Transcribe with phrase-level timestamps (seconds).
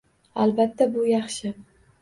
[0.45, 1.55] Albatta, bu yaxshi!